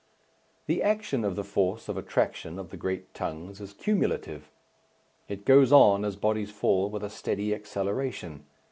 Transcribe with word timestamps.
The 0.65 0.81
action 0.81 1.23
of 1.23 1.35
the 1.35 1.43
force 1.43 1.87
of 1.87 1.95
attraction 1.95 2.57
of 2.57 2.71
the 2.71 2.75
great 2.75 3.13
tongues 3.13 3.61
is 3.61 3.71
cumulative. 3.71 4.49
It 5.27 5.45
goes 5.45 5.71
on, 5.71 6.05
as 6.05 6.15
bodies 6.15 6.49
fall, 6.49 6.89
with 6.89 7.03
a 7.03 7.09
steady 7.11 7.53
acceleration. 7.53 8.47